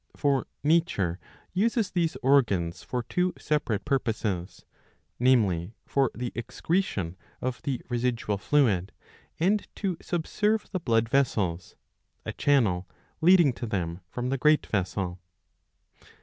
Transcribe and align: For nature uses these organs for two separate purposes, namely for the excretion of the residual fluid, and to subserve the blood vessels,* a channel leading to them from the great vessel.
For 0.15 0.47
nature 0.63 1.19
uses 1.53 1.91
these 1.91 2.15
organs 2.23 2.81
for 2.81 3.03
two 3.03 3.33
separate 3.37 3.85
purposes, 3.85 4.65
namely 5.19 5.75
for 5.85 6.09
the 6.15 6.31
excretion 6.33 7.17
of 7.39 7.61
the 7.61 7.83
residual 7.87 8.39
fluid, 8.39 8.93
and 9.39 9.67
to 9.75 9.97
subserve 10.01 10.67
the 10.71 10.79
blood 10.79 11.07
vessels,* 11.07 11.75
a 12.25 12.33
channel 12.33 12.89
leading 13.21 13.53
to 13.53 13.67
them 13.67 14.01
from 14.09 14.29
the 14.29 14.39
great 14.39 14.65
vessel. 14.65 15.19